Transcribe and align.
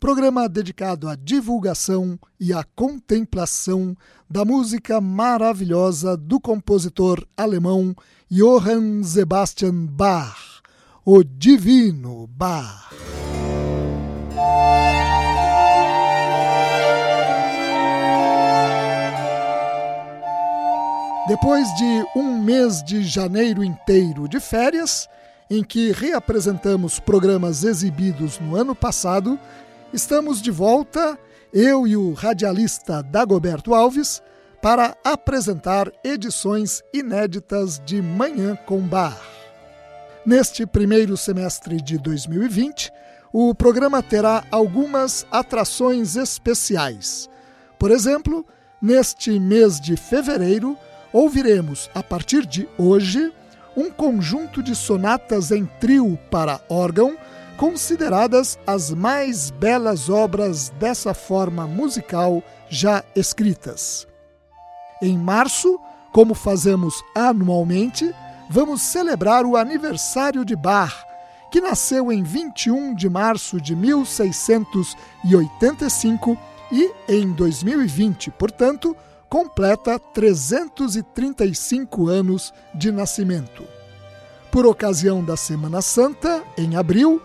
programa 0.00 0.48
dedicado 0.48 1.10
à 1.10 1.14
divulgação 1.14 2.18
e 2.40 2.54
à 2.54 2.64
contemplação 2.74 3.94
da 4.28 4.46
música 4.46 4.98
maravilhosa 4.98 6.16
do 6.16 6.40
compositor 6.40 7.22
alemão 7.36 7.94
Johann 8.30 9.04
Sebastian 9.04 9.84
Bach, 9.84 10.62
o 11.04 11.22
Divino 11.22 12.26
Bach. 12.28 12.88
Depois 21.28 21.68
de 21.76 22.04
um 22.16 22.42
mês 22.42 22.82
de 22.82 23.02
janeiro 23.02 23.62
inteiro 23.62 24.26
de 24.26 24.40
férias, 24.40 25.06
em 25.50 25.62
que 25.62 25.92
reapresentamos 25.92 26.98
programas 26.98 27.64
exibidos 27.64 28.40
no 28.40 28.56
ano 28.56 28.74
passado, 28.74 29.38
Estamos 29.92 30.40
de 30.40 30.52
volta, 30.52 31.18
eu 31.52 31.84
e 31.84 31.96
o 31.96 32.12
radialista 32.12 33.02
Dagoberto 33.02 33.74
Alves, 33.74 34.22
para 34.62 34.96
apresentar 35.02 35.90
edições 36.04 36.80
inéditas 36.94 37.82
de 37.84 38.00
Manhã 38.00 38.56
com 38.66 38.78
Bar. 38.80 39.20
Neste 40.24 40.64
primeiro 40.64 41.16
semestre 41.16 41.80
de 41.82 41.98
2020, 41.98 42.92
o 43.32 43.52
programa 43.52 44.00
terá 44.00 44.44
algumas 44.48 45.26
atrações 45.28 46.14
especiais. 46.14 47.28
Por 47.76 47.90
exemplo, 47.90 48.46
neste 48.80 49.40
mês 49.40 49.80
de 49.80 49.96
fevereiro, 49.96 50.78
ouviremos, 51.12 51.90
a 51.92 52.02
partir 52.02 52.46
de 52.46 52.68
hoje, 52.78 53.32
um 53.76 53.90
conjunto 53.90 54.62
de 54.62 54.76
sonatas 54.76 55.50
em 55.50 55.66
trio 55.80 56.16
para 56.30 56.60
órgão 56.68 57.16
consideradas 57.60 58.58
as 58.66 58.90
mais 58.90 59.50
belas 59.50 60.08
obras 60.08 60.70
dessa 60.80 61.12
forma 61.12 61.66
musical 61.66 62.42
já 62.70 63.04
escritas. 63.14 64.08
Em 65.02 65.18
março, 65.18 65.78
como 66.10 66.32
fazemos 66.32 67.04
anualmente, 67.14 68.10
vamos 68.48 68.80
celebrar 68.80 69.44
o 69.44 69.58
aniversário 69.58 70.42
de 70.42 70.56
Bach, 70.56 71.04
que 71.52 71.60
nasceu 71.60 72.10
em 72.10 72.22
21 72.22 72.94
de 72.94 73.10
março 73.10 73.60
de 73.60 73.76
1685 73.76 76.38
e, 76.72 76.90
em 77.06 77.30
2020, 77.30 78.30
portanto, 78.30 78.96
completa 79.28 79.98
335 79.98 82.08
anos 82.08 82.54
de 82.74 82.90
nascimento. 82.90 83.64
Por 84.50 84.64
ocasião 84.64 85.22
da 85.22 85.36
Semana 85.36 85.82
Santa, 85.82 86.42
em 86.56 86.74
abril, 86.74 87.20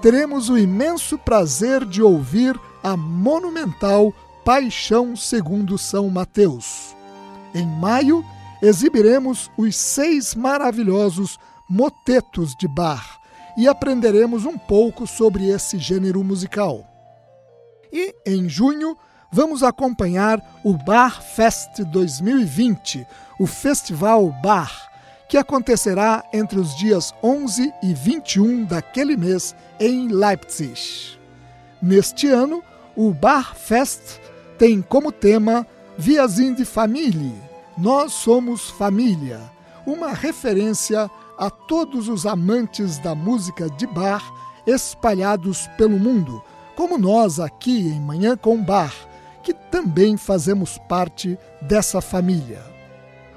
teremos 0.00 0.48
o 0.48 0.56
imenso 0.56 1.18
prazer 1.18 1.84
de 1.84 2.02
ouvir 2.02 2.58
a 2.82 2.96
monumental 2.96 4.12
Paixão 4.44 5.16
segundo 5.16 5.76
São 5.76 6.08
Mateus. 6.08 6.96
Em 7.54 7.66
maio, 7.66 8.24
exibiremos 8.62 9.50
os 9.56 9.76
seis 9.76 10.34
maravilhosos 10.34 11.38
motetos 11.68 12.54
de 12.56 12.66
Bach 12.66 13.18
e 13.56 13.66
aprenderemos 13.66 14.44
um 14.44 14.56
pouco 14.56 15.06
sobre 15.06 15.48
esse 15.48 15.78
gênero 15.78 16.22
musical. 16.22 16.86
E 17.92 18.14
em 18.24 18.48
junho, 18.48 18.96
vamos 19.32 19.62
acompanhar 19.62 20.40
o 20.64 20.74
Bar 20.74 21.20
Fest 21.20 21.80
2020, 21.80 23.06
o 23.38 23.46
Festival 23.46 24.32
Bar, 24.42 24.87
que 25.28 25.36
acontecerá 25.36 26.24
entre 26.32 26.58
os 26.58 26.74
dias 26.74 27.14
11 27.22 27.72
e 27.82 27.92
21 27.92 28.64
daquele 28.64 29.16
mês 29.16 29.54
em 29.78 30.08
Leipzig. 30.08 31.18
Neste 31.82 32.28
ano, 32.28 32.62
o 32.96 33.12
Bar 33.12 33.54
Fest 33.54 34.18
tem 34.58 34.80
como 34.80 35.12
tema 35.12 35.66
Viazinho 35.96 36.56
de 36.56 36.64
Família. 36.64 37.36
Nós 37.76 38.12
somos 38.12 38.70
família, 38.70 39.40
uma 39.86 40.12
referência 40.12 41.08
a 41.38 41.48
todos 41.48 42.08
os 42.08 42.26
amantes 42.26 42.98
da 42.98 43.14
música 43.14 43.70
de 43.70 43.86
bar 43.86 44.22
espalhados 44.66 45.68
pelo 45.78 45.98
mundo, 45.98 46.42
como 46.74 46.98
nós 46.98 47.38
aqui 47.38 47.86
em 47.88 48.00
Manhã 48.00 48.36
com 48.36 48.60
Bar, 48.60 48.92
que 49.42 49.54
também 49.54 50.16
fazemos 50.16 50.76
parte 50.88 51.38
dessa 51.62 52.00
família. 52.00 52.67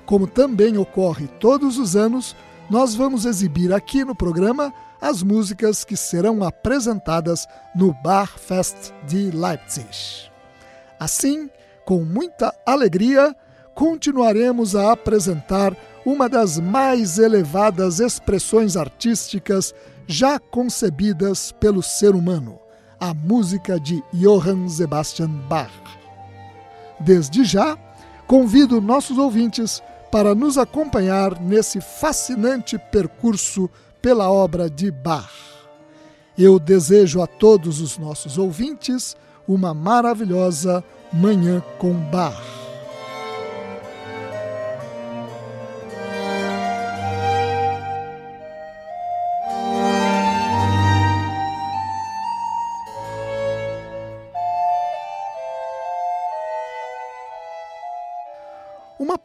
Como 0.05 0.27
também 0.27 0.77
ocorre 0.77 1.27
todos 1.39 1.77
os 1.77 1.95
anos, 1.95 2.35
nós 2.69 2.95
vamos 2.95 3.25
exibir 3.25 3.73
aqui 3.73 4.03
no 4.03 4.15
programa 4.15 4.73
as 5.01 5.23
músicas 5.23 5.83
que 5.83 5.97
serão 5.97 6.43
apresentadas 6.43 7.47
no 7.75 7.93
Bar 8.03 8.37
Fest 8.37 8.93
de 9.07 9.31
Leipzig. 9.31 10.29
Assim, 10.99 11.49
com 11.85 12.03
muita 12.03 12.53
alegria, 12.65 13.35
continuaremos 13.73 14.75
a 14.75 14.91
apresentar 14.91 15.75
uma 16.05 16.29
das 16.29 16.59
mais 16.59 17.17
elevadas 17.17 17.99
expressões 17.99 18.77
artísticas 18.77 19.73
já 20.07 20.39
concebidas 20.39 21.51
pelo 21.53 21.81
ser 21.81 22.13
humano, 22.15 22.59
a 22.99 23.13
música 23.13 23.79
de 23.79 24.03
Johann 24.13 24.67
Sebastian 24.67 25.29
Bach. 25.49 25.71
Desde 26.99 27.43
já, 27.43 27.77
convido 28.31 28.79
nossos 28.79 29.17
ouvintes 29.17 29.83
para 30.09 30.33
nos 30.33 30.57
acompanhar 30.57 31.37
nesse 31.41 31.81
fascinante 31.81 32.77
percurso 32.77 33.69
pela 34.01 34.31
obra 34.31 34.69
de 34.69 34.89
Bach. 34.89 35.29
Eu 36.37 36.57
desejo 36.57 37.21
a 37.21 37.27
todos 37.27 37.81
os 37.81 37.97
nossos 37.97 38.37
ouvintes 38.37 39.17
uma 39.45 39.73
maravilhosa 39.73 40.81
Manhã 41.11 41.61
com 41.77 41.91
Bach. 42.09 42.50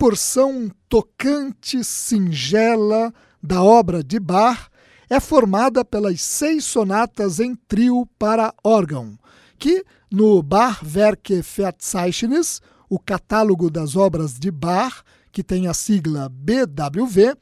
Porção 0.06 0.70
tocante, 0.88 1.82
singela 1.82 3.12
da 3.42 3.60
obra 3.60 4.04
de 4.04 4.20
Bach 4.20 4.68
é 5.10 5.18
formada 5.18 5.84
pelas 5.84 6.22
seis 6.22 6.64
sonatas 6.64 7.40
em 7.40 7.56
trio 7.56 8.08
para 8.16 8.54
órgão, 8.62 9.18
que 9.58 9.84
no 10.08 10.40
Bachwerke 10.44 11.42
Verzeichnis, 11.42 12.62
o 12.88 13.00
catálogo 13.00 13.68
das 13.68 13.96
obras 13.96 14.38
de 14.38 14.48
Bach, 14.48 15.02
que 15.32 15.42
tem 15.42 15.66
a 15.66 15.74
sigla 15.74 16.28
BWV, 16.28 17.36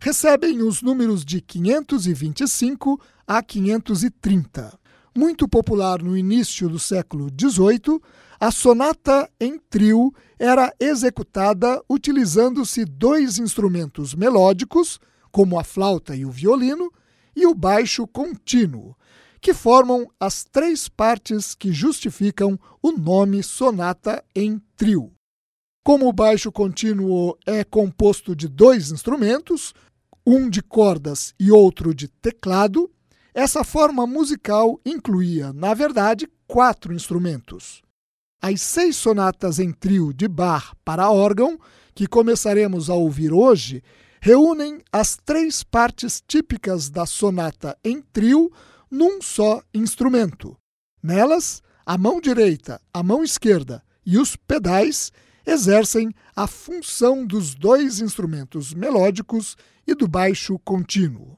recebem 0.00 0.62
os 0.62 0.80
números 0.80 1.22
de 1.22 1.42
525 1.42 2.98
a 3.26 3.42
530. 3.42 4.72
Muito 5.16 5.48
popular 5.48 6.02
no 6.02 6.14
início 6.14 6.68
do 6.68 6.78
século 6.78 7.30
XVIII, 7.30 7.98
a 8.38 8.50
sonata 8.50 9.26
em 9.40 9.58
trio 9.58 10.12
era 10.38 10.70
executada 10.78 11.82
utilizando-se 11.88 12.84
dois 12.84 13.38
instrumentos 13.38 14.14
melódicos, 14.14 15.00
como 15.32 15.58
a 15.58 15.64
flauta 15.64 16.14
e 16.14 16.26
o 16.26 16.30
violino, 16.30 16.92
e 17.34 17.46
o 17.46 17.54
baixo 17.54 18.06
contínuo, 18.06 18.94
que 19.40 19.54
formam 19.54 20.06
as 20.20 20.44
três 20.44 20.86
partes 20.86 21.54
que 21.54 21.72
justificam 21.72 22.60
o 22.82 22.92
nome 22.92 23.42
sonata 23.42 24.22
em 24.34 24.60
trio. 24.76 25.10
Como 25.82 26.06
o 26.08 26.12
baixo 26.12 26.52
contínuo 26.52 27.38
é 27.46 27.64
composto 27.64 28.36
de 28.36 28.48
dois 28.48 28.90
instrumentos, 28.90 29.72
um 30.26 30.50
de 30.50 30.60
cordas 30.60 31.32
e 31.40 31.50
outro 31.50 31.94
de 31.94 32.06
teclado, 32.06 32.90
essa 33.36 33.62
forma 33.62 34.06
musical 34.06 34.80
incluía, 34.82 35.52
na 35.52 35.74
verdade, 35.74 36.26
quatro 36.46 36.94
instrumentos. 36.94 37.82
As 38.40 38.62
seis 38.62 38.96
sonatas 38.96 39.58
em 39.58 39.72
trio 39.72 40.14
de 40.14 40.26
Bach 40.26 40.72
para 40.82 41.10
órgão, 41.10 41.60
que 41.94 42.06
começaremos 42.06 42.88
a 42.88 42.94
ouvir 42.94 43.34
hoje, 43.34 43.82
reúnem 44.22 44.80
as 44.90 45.18
três 45.22 45.62
partes 45.62 46.22
típicas 46.26 46.88
da 46.88 47.04
sonata 47.04 47.76
em 47.84 48.00
trio 48.00 48.50
num 48.90 49.20
só 49.20 49.62
instrumento. 49.74 50.56
Nelas, 51.02 51.62
a 51.84 51.98
mão 51.98 52.22
direita, 52.22 52.80
a 52.90 53.02
mão 53.02 53.22
esquerda 53.22 53.82
e 54.06 54.16
os 54.16 54.34
pedais 54.34 55.12
exercem 55.44 56.10
a 56.34 56.46
função 56.46 57.26
dos 57.26 57.54
dois 57.54 58.00
instrumentos 58.00 58.72
melódicos 58.72 59.58
e 59.86 59.94
do 59.94 60.08
baixo 60.08 60.58
contínuo. 60.60 61.36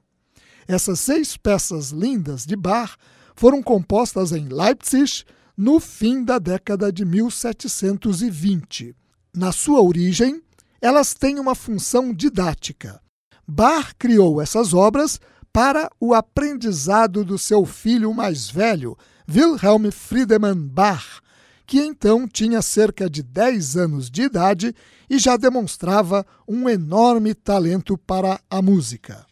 Essas 0.69 1.01
seis 1.01 1.35
peças 1.35 1.93
lindas 1.93 2.45
de 2.45 2.55
Bach 2.55 2.95
foram 3.35 3.63
compostas 3.63 4.33
em 4.33 4.49
Leipzig 4.49 5.25
no 5.57 5.81
fim 5.81 6.23
da 6.23 6.39
década 6.39 6.93
de 6.93 7.07
1720. 7.07 8.95
Na 9.35 9.51
sua 9.51 9.81
origem, 9.81 10.43
elas 10.79 11.15
têm 11.15 11.41
uma 11.41 11.55
função 11.55 12.13
didática. 12.13 13.01
Bach 13.47 13.95
criou 13.99 14.43
essas 14.43 14.75
obras 14.75 15.19
para 15.51 15.91
o 15.99 16.13
aprendizado 16.13 17.25
do 17.25 17.39
seu 17.39 17.65
filho 17.65 18.13
mais 18.13 18.51
velho, 18.51 18.95
Wilhelm 19.27 19.91
Friedemann 19.91 20.69
Bach, 20.69 21.23
que 21.67 21.81
então 21.81 22.29
tinha 22.29 22.61
cerca 22.61 23.09
de 23.09 23.23
10 23.23 23.77
anos 23.79 24.11
de 24.11 24.23
idade 24.23 24.75
e 25.09 25.19
já 25.19 25.39
demonstrava 25.39 26.27
um 26.47 26.69
enorme 26.69 27.35
talento 27.35 27.97
para 27.97 28.39
a 28.51 28.61
música. 28.61 29.28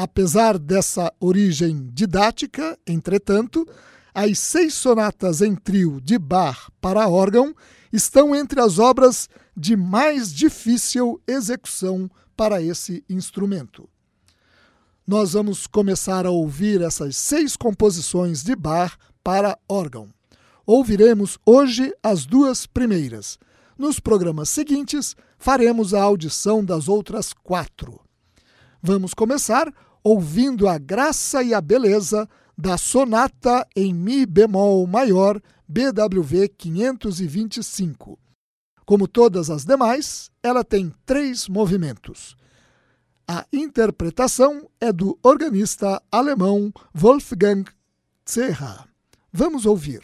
Apesar 0.00 0.60
dessa 0.60 1.12
origem 1.18 1.90
didática, 1.92 2.78
entretanto, 2.86 3.66
as 4.14 4.38
seis 4.38 4.74
sonatas 4.74 5.42
em 5.42 5.56
trio 5.56 6.00
de 6.00 6.16
Bach 6.16 6.70
para 6.80 7.08
órgão 7.08 7.52
estão 7.92 8.32
entre 8.32 8.60
as 8.60 8.78
obras 8.78 9.28
de 9.56 9.76
mais 9.76 10.32
difícil 10.32 11.20
execução 11.26 12.08
para 12.36 12.62
esse 12.62 13.04
instrumento. 13.10 13.88
Nós 15.04 15.32
vamos 15.32 15.66
começar 15.66 16.26
a 16.26 16.30
ouvir 16.30 16.80
essas 16.80 17.16
seis 17.16 17.56
composições 17.56 18.44
de 18.44 18.54
Bach 18.54 18.96
para 19.24 19.58
órgão. 19.68 20.10
Ouviremos 20.64 21.40
hoje 21.44 21.92
as 22.04 22.24
duas 22.24 22.68
primeiras. 22.68 23.36
Nos 23.76 23.98
programas 23.98 24.48
seguintes, 24.48 25.16
faremos 25.36 25.92
a 25.92 26.00
audição 26.00 26.64
das 26.64 26.88
outras 26.88 27.32
quatro. 27.32 28.00
Vamos 28.80 29.12
começar 29.12 29.72
ouvindo 30.02 30.68
a 30.68 30.78
graça 30.78 31.42
e 31.42 31.52
a 31.52 31.60
beleza 31.60 32.28
da 32.56 32.76
sonata 32.76 33.66
em 33.76 33.94
Mi 33.94 34.26
bemol 34.26 34.86
maior 34.86 35.40
BWV 35.68 36.48
525. 36.48 38.18
Como 38.84 39.06
todas 39.06 39.50
as 39.50 39.64
demais, 39.64 40.30
ela 40.42 40.64
tem 40.64 40.92
três 41.04 41.46
movimentos. 41.46 42.36
A 43.28 43.44
interpretação 43.52 44.68
é 44.80 44.90
do 44.90 45.18
organista 45.22 46.02
alemão 46.10 46.72
Wolfgang 46.94 47.64
Zerra. 48.28 48.88
Vamos 49.30 49.66
ouvir. 49.66 50.00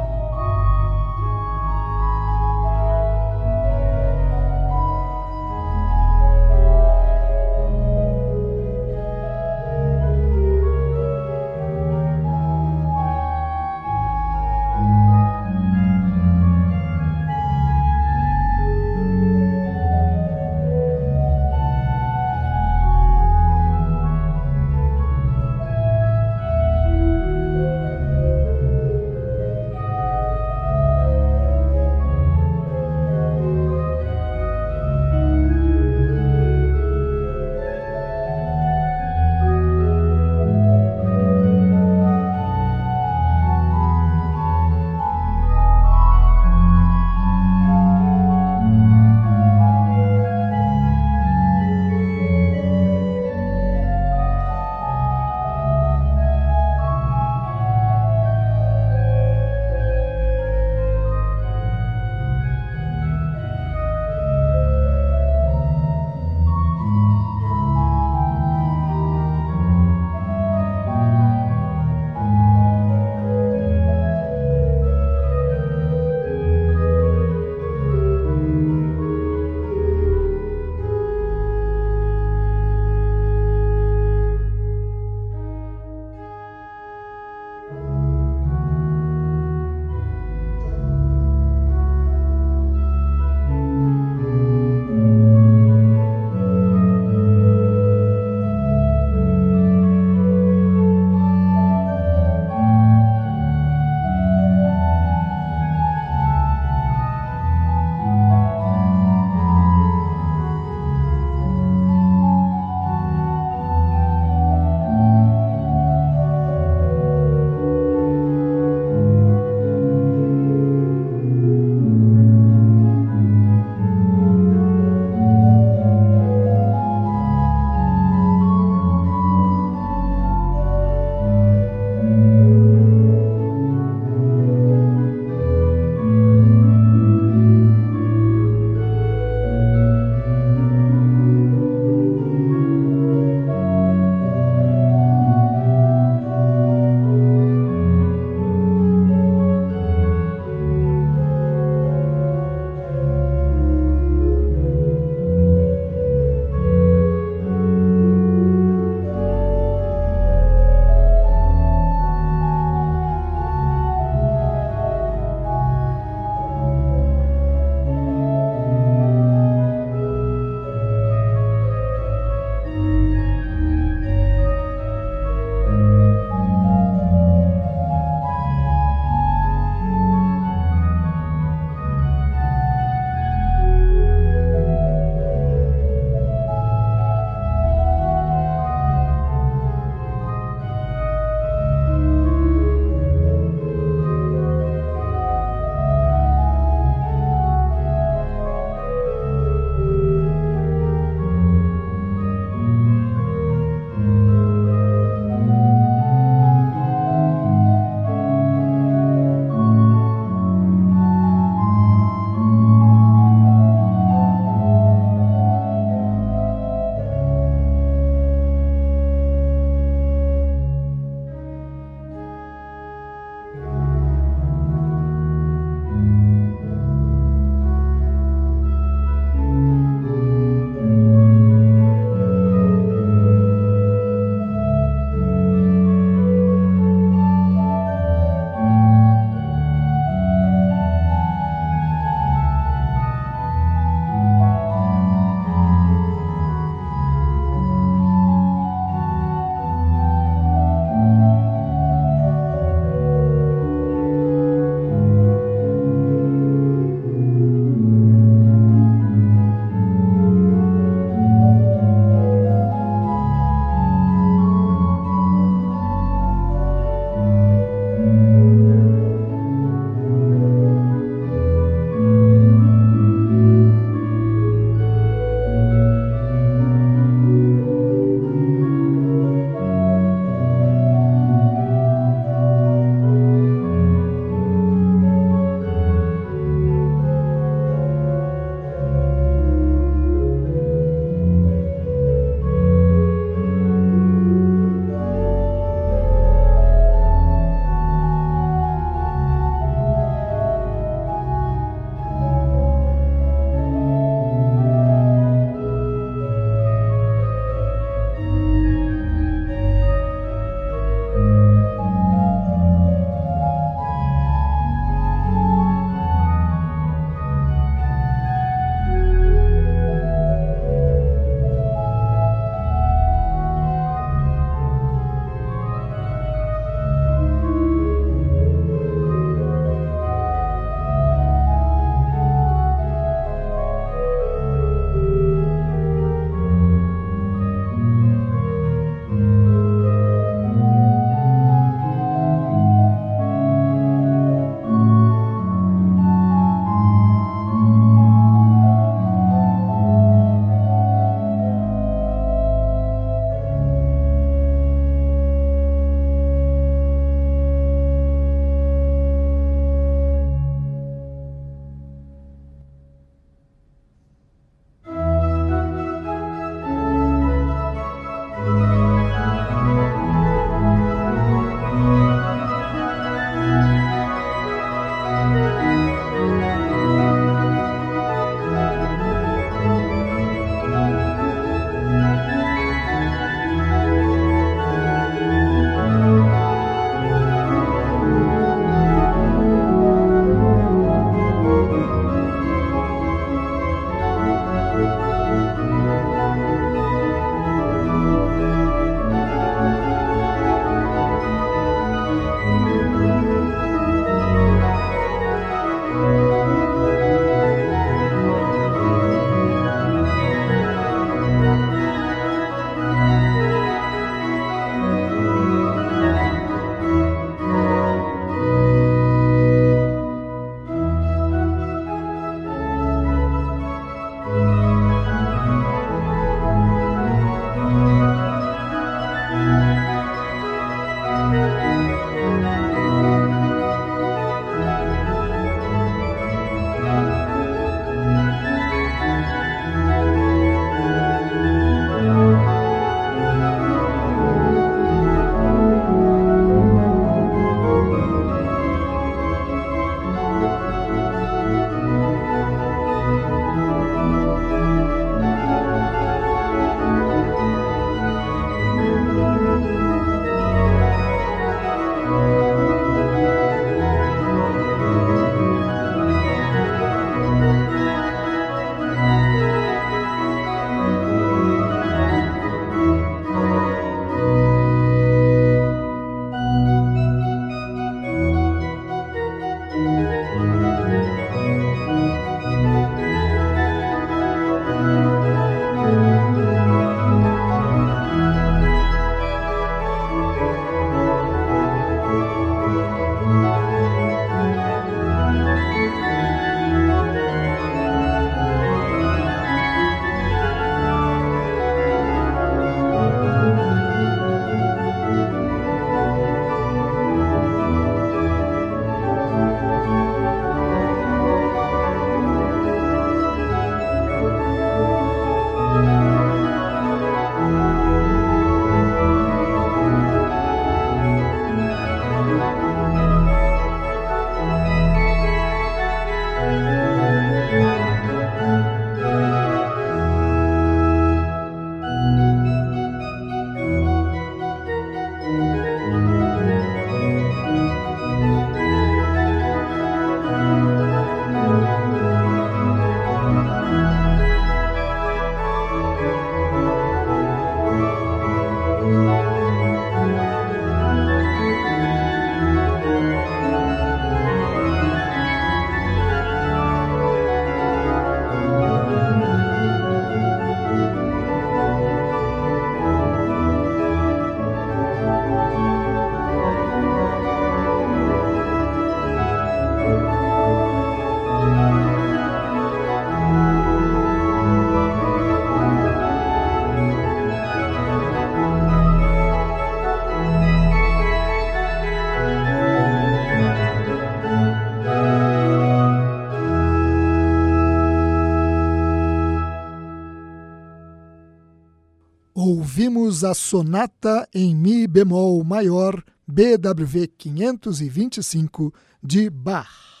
Ouvimos 593.10 593.24
a 593.24 593.34
sonata 593.34 594.28
em 594.32 594.54
Mi 594.54 594.86
bemol 594.86 595.42
maior 595.42 596.00
BWV 596.26 597.08
525 597.18 598.72
de 599.02 599.28
Bach. 599.28 600.00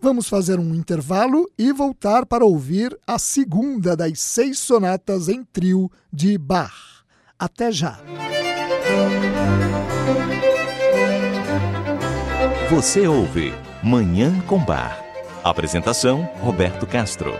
Vamos 0.00 0.28
fazer 0.28 0.58
um 0.58 0.74
intervalo 0.74 1.48
e 1.56 1.72
voltar 1.72 2.26
para 2.26 2.44
ouvir 2.44 2.98
a 3.06 3.18
segunda 3.18 3.96
das 3.96 4.18
seis 4.20 4.58
sonatas 4.58 5.28
em 5.28 5.44
trio 5.44 5.88
de 6.12 6.36
Bach. 6.36 7.04
Até 7.38 7.70
já! 7.70 8.00
Você 12.70 13.06
ouve 13.06 13.54
Manhã 13.84 14.40
com 14.48 14.58
Bar. 14.58 15.00
Apresentação: 15.44 16.28
Roberto 16.40 16.86
Castro. 16.86 17.32